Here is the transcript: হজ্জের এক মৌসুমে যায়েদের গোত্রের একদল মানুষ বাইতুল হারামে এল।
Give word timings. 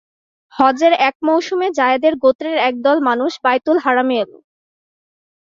হজ্জের 0.53 0.93
এক 1.07 1.15
মৌসুমে 1.27 1.67
যায়েদের 1.79 2.13
গোত্রের 2.23 2.57
একদল 2.69 2.97
মানুষ 3.09 3.31
বাইতুল 3.43 3.77
হারামে 3.79 4.15
এল। 4.23 4.31